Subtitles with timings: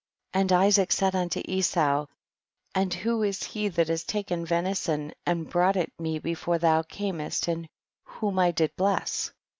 [0.33, 0.41] 9.
[0.41, 2.07] And Isaac said unto Esau,
[2.73, 7.47] and who was he that has taken venison and brought it me before thou earnest
[7.47, 7.67] and
[8.07, 9.31] whom I did bless